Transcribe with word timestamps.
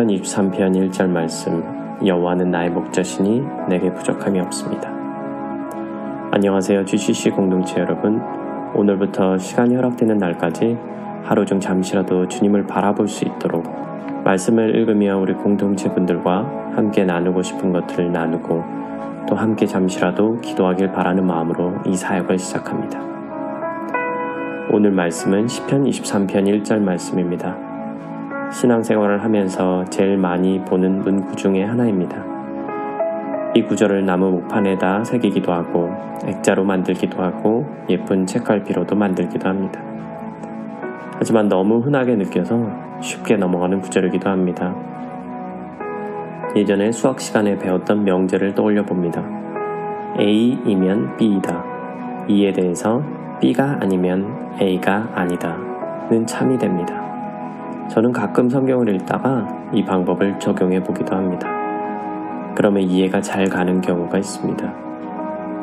23편 0.00 0.90
1절 0.90 1.08
말씀 1.08 1.62
여호와는 2.04 2.50
나의 2.50 2.70
목자시니 2.70 3.42
내게 3.68 3.92
부족함이 3.92 4.40
없습니다. 4.40 4.90
안녕하세요. 6.30 6.86
GCC 6.86 7.30
공동체 7.30 7.78
여러분. 7.78 8.20
오늘부터 8.74 9.36
시간이 9.36 9.74
허락되는 9.74 10.16
날까지 10.16 10.78
하루 11.24 11.44
중 11.44 11.60
잠시라도 11.60 12.26
주님을 12.26 12.66
바라볼 12.66 13.06
수 13.06 13.24
있도록 13.26 13.64
말씀을 14.24 14.74
읽으며 14.76 15.18
우리 15.18 15.34
공동체 15.34 15.92
분들과 15.92 16.72
함께 16.74 17.04
나누고 17.04 17.42
싶은 17.42 17.72
것들을 17.72 18.10
나누고 18.10 18.64
또 19.28 19.36
함께 19.36 19.66
잠시라도 19.66 20.40
기도하길 20.40 20.92
바라는 20.92 21.26
마음으로 21.26 21.74
이 21.86 21.94
사역을 21.94 22.38
시작합니다. 22.38 22.98
오늘 24.70 24.90
말씀은 24.90 25.48
시편 25.48 25.84
23편 25.84 26.62
1절 26.62 26.80
말씀입니다. 26.80 27.71
신앙생활을 28.52 29.24
하면서 29.24 29.84
제일 29.86 30.16
많이 30.16 30.60
보는 30.60 31.00
문구 31.00 31.36
중의 31.36 31.66
하나입니다. 31.66 33.52
이 33.54 33.62
구절을 33.62 34.04
나무 34.06 34.30
목판에다 34.30 35.04
새기기도 35.04 35.52
하고 35.52 35.90
액자로 36.26 36.64
만들기도 36.64 37.22
하고 37.22 37.66
예쁜 37.88 38.26
책갈피로도 38.26 38.94
만들기도 38.94 39.48
합니다. 39.48 39.82
하지만 41.18 41.48
너무 41.48 41.78
흔하게 41.78 42.16
느껴서 42.16 42.70
쉽게 43.00 43.36
넘어가는 43.36 43.80
구절이기도 43.80 44.28
합니다. 44.28 44.74
예전에 46.54 46.92
수학 46.92 47.20
시간에 47.20 47.58
배웠던 47.58 48.04
명제를 48.04 48.54
떠올려 48.54 48.84
봅니다. 48.84 49.22
A이면 50.18 51.16
B이다. 51.16 51.64
이에 52.28 52.52
대해서 52.52 53.02
B가 53.40 53.78
아니면 53.80 54.52
A가 54.60 55.10
아니다.는 55.14 56.26
참이 56.26 56.58
됩니다. 56.58 57.11
저는 57.88 58.12
가끔 58.12 58.48
성경을 58.48 58.94
읽다가 58.94 59.46
이 59.72 59.84
방법을 59.84 60.38
적용해 60.38 60.82
보기도 60.82 61.14
합니다. 61.14 61.48
그러면 62.54 62.82
이해가 62.82 63.20
잘 63.20 63.48
가는 63.48 63.80
경우가 63.80 64.18
있습니다. 64.18 64.72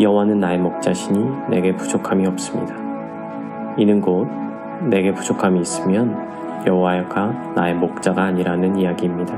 여호와는 0.00 0.40
나의 0.40 0.58
목자시니 0.58 1.24
내게 1.50 1.74
부족함이 1.74 2.26
없습니다. 2.26 2.74
이는 3.76 4.00
곧 4.00 4.28
내게 4.88 5.12
부족함이 5.12 5.60
있으면 5.60 6.16
여호와가 6.66 7.52
나의 7.54 7.74
목자가 7.74 8.24
아니라는 8.24 8.76
이야기입니다. 8.76 9.34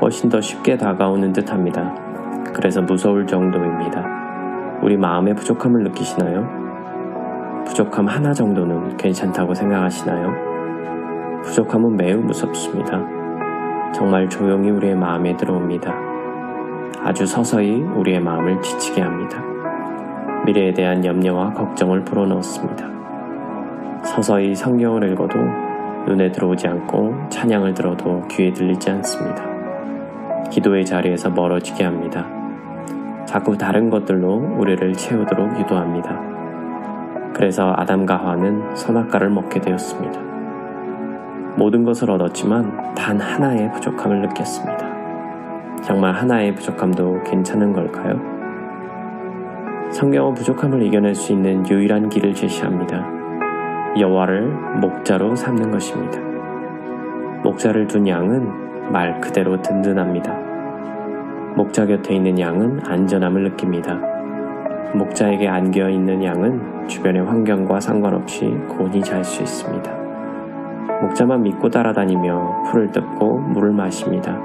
훨씬 0.00 0.28
더 0.28 0.40
쉽게 0.40 0.76
다가오는 0.76 1.32
듯합니다. 1.32 1.94
그래서 2.52 2.82
무서울 2.82 3.26
정도입니다. 3.26 4.04
우리 4.82 4.96
마음의 4.96 5.34
부족함을 5.34 5.84
느끼시나요? 5.84 6.46
부족함 7.66 8.06
하나 8.06 8.32
정도는 8.32 8.96
괜찮다고 8.96 9.54
생각하시나요? 9.54 10.45
부족함은 11.46 11.96
매우 11.96 12.18
무섭습니다. 12.20 13.00
정말 13.94 14.28
조용히 14.28 14.68
우리의 14.70 14.96
마음에 14.96 15.34
들어옵니다. 15.36 15.94
아주 17.00 17.24
서서히 17.24 17.82
우리의 17.82 18.20
마음을 18.20 18.60
지치게 18.60 19.00
합니다. 19.00 19.42
미래에 20.44 20.72
대한 20.72 21.04
염려와 21.04 21.52
걱정을 21.52 22.04
불어넣습니다. 22.04 22.84
서서히 24.02 24.54
성경을 24.54 25.12
읽어도 25.12 25.38
눈에 26.06 26.30
들어오지 26.32 26.66
않고 26.66 27.28
찬양을 27.30 27.74
들어도 27.74 28.22
귀에 28.28 28.52
들리지 28.52 28.90
않습니다. 28.90 29.44
기도의 30.50 30.84
자리에서 30.84 31.30
멀어지게 31.30 31.84
합니다. 31.84 32.26
자꾸 33.24 33.56
다른 33.56 33.88
것들로 33.88 34.56
우리를 34.58 34.92
채우도록 34.92 35.60
유도합니다. 35.60 36.20
그래서 37.34 37.72
아담과 37.76 38.16
하와는 38.16 38.74
선악과를 38.74 39.30
먹게 39.30 39.60
되었습니다. 39.60 40.35
모든 41.56 41.84
것을 41.84 42.10
얻었지만 42.10 42.94
단 42.94 43.18
하나의 43.18 43.72
부족함을 43.72 44.20
느꼈습니다. 44.22 45.82
정말 45.82 46.14
하나의 46.14 46.54
부족함도 46.54 47.22
괜찮은 47.24 47.72
걸까요? 47.72 48.20
성경은 49.90 50.34
부족함을 50.34 50.82
이겨낼 50.82 51.14
수 51.14 51.32
있는 51.32 51.66
유일한 51.68 52.08
길을 52.08 52.34
제시합니다. 52.34 53.06
여호와를 53.98 54.48
목자로 54.80 55.34
삼는 55.34 55.70
것입니다. 55.70 56.20
목자를 57.42 57.86
둔 57.86 58.06
양은 58.06 58.92
말 58.92 59.20
그대로 59.20 59.60
든든합니다. 59.62 60.34
목자 61.56 61.86
곁에 61.86 62.14
있는 62.14 62.38
양은 62.38 62.80
안전함을 62.84 63.44
느낍니다. 63.44 63.98
목자에게 64.94 65.48
안겨 65.48 65.88
있는 65.88 66.22
양은 66.22 66.88
주변의 66.88 67.24
환경과 67.24 67.80
상관없이 67.80 68.46
곤히 68.68 69.02
잘 69.02 69.24
수 69.24 69.42
있습니다. 69.42 70.05
목자만 71.02 71.42
믿고 71.42 71.68
따라다니며 71.68 72.64
풀을 72.66 72.90
뜯고 72.90 73.38
물을 73.38 73.72
마십니다. 73.72 74.38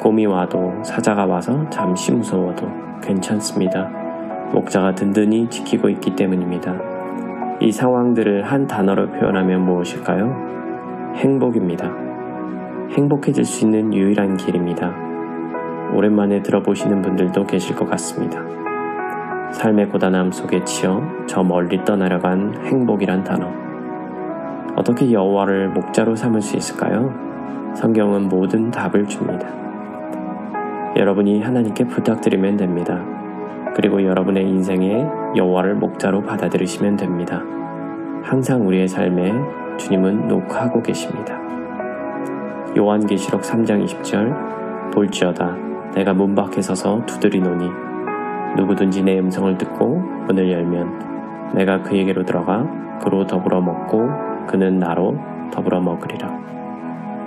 곰이 0.00 0.26
와도 0.26 0.72
사자가 0.82 1.26
와서 1.26 1.68
잠시 1.68 2.12
무서워도 2.12 2.66
괜찮습니다. 3.02 3.90
목자가 4.52 4.94
든든히 4.94 5.48
지키고 5.50 5.88
있기 5.90 6.16
때문입니다. 6.16 6.74
이 7.60 7.70
상황들을 7.70 8.42
한 8.44 8.66
단어로 8.66 9.10
표현하면 9.10 9.64
무엇일까요? 9.66 11.14
행복입니다. 11.16 11.92
행복해질 12.90 13.44
수 13.44 13.66
있는 13.66 13.92
유일한 13.92 14.36
길입니다. 14.36 14.94
오랜만에 15.94 16.42
들어보시는 16.42 17.02
분들도 17.02 17.46
계실 17.46 17.76
것 17.76 17.88
같습니다. 17.90 18.40
삶의 19.52 19.90
고단함 19.90 20.32
속에 20.32 20.64
치여 20.64 21.02
저 21.26 21.42
멀리 21.42 21.84
떠나려간 21.84 22.54
행복이란 22.64 23.24
단어. 23.24 23.69
어떻게 24.80 25.12
여호와를 25.12 25.68
목자로 25.68 26.16
삼을 26.16 26.40
수 26.40 26.56
있을까요? 26.56 27.12
성경은 27.74 28.30
모든 28.30 28.70
답을 28.70 29.06
줍니다. 29.06 29.46
여러분이 30.96 31.42
하나님께 31.42 31.84
부탁드리면 31.84 32.56
됩니다. 32.56 33.04
그리고 33.74 34.02
여러분의 34.02 34.48
인생에 34.48 35.06
여호와를 35.36 35.74
목자로 35.74 36.22
받아들이시면 36.22 36.96
됩니다. 36.96 37.42
항상 38.22 38.66
우리의 38.66 38.88
삶에 38.88 39.34
주님은 39.76 40.28
녹화하고 40.28 40.80
계십니다. 40.80 41.38
요한계시록 42.74 43.42
3장 43.42 43.84
20절 43.84 44.92
볼지어다 44.94 45.58
내가 45.94 46.14
문 46.14 46.34
밖에 46.34 46.62
서서 46.62 47.04
두드리노니 47.04 47.68
누구든지 48.56 49.02
내 49.02 49.18
음성을 49.18 49.58
듣고 49.58 49.98
문을 50.26 50.50
열면 50.50 51.52
내가 51.54 51.82
그에게로 51.82 52.24
들어가 52.24 52.66
그로 53.02 53.26
더불어 53.26 53.60
먹고 53.60 54.29
그는 54.46 54.78
나로 54.78 55.16
더불어 55.52 55.80
먹으리라. 55.80 56.38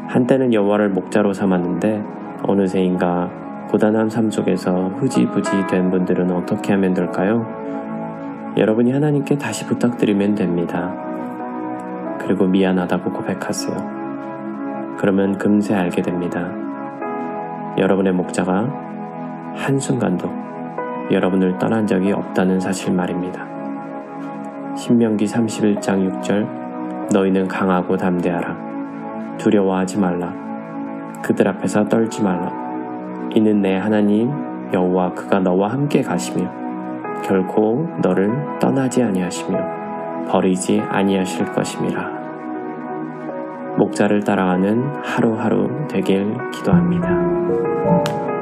한때는 0.08 0.54
여호와를 0.54 0.90
목자로 0.90 1.34
삼았는데 1.34 2.04
어느새인가 2.44 3.30
고단한 3.70 4.10
삶 4.10 4.30
속에서 4.30 4.90
흐지부지 4.98 5.68
된 5.68 5.90
분들은 5.90 6.32
어떻게 6.32 6.74
하면 6.74 6.94
될까요? 6.94 7.46
여러분이 8.58 8.92
하나님께 8.92 9.38
다시 9.38 9.66
부탁드리면 9.66 10.36
됩니다. 10.36 10.94
그리고 12.20 12.46
미안하다고 12.46 13.12
고백하세요. 13.12 14.96
그러면 14.98 15.38
금세 15.38 15.74
알게 15.74 16.02
됩니다. 16.02 16.52
여러분의 17.78 18.14
목자가 18.14 18.70
한순간도 19.56 20.30
여러분을 21.12 21.58
떠난 21.58 21.88
적이 21.88 22.12
없다는 22.12 22.60
사실 22.60 22.94
말입니다. 22.94 23.46
신명기 24.76 25.26
31장 25.26 26.22
6절 26.22 26.63
너희는 27.12 27.48
강하고 27.48 27.98
담대하라. 27.98 29.38
두려워하지 29.38 30.00
말라. 30.00 30.34
그들 31.24 31.48
앞에서 31.48 31.88
떨지 31.88 32.22
말라. 32.24 32.52
이는 33.36 33.62
내 33.62 33.78
하나님 33.78 34.32
여호와 34.74 35.14
그가 35.14 35.40
너와 35.40 35.72
함께 35.72 36.02
가시며 36.02 36.50
결코 37.24 37.88
너를 38.02 38.32
떠나지 38.60 39.04
아니하시며 39.04 40.28
버리지 40.30 40.82
아니하실 40.82 41.46
것임이라. 41.54 42.24
목자를 43.78 44.24
따라가는 44.24 44.84
하루하루 45.04 45.88
되길 45.88 46.38
기도합니다. 46.52 48.33